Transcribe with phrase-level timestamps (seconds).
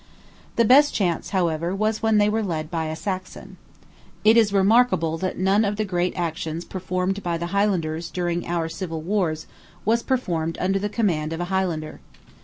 [0.55, 3.57] The best chance, however, was when they were led by a Saxon.
[4.23, 8.67] It is remarkable that none of the great actions performed by the Highlanders during our
[8.67, 9.45] civil wars
[9.85, 11.99] was performed under the command of a Highlander.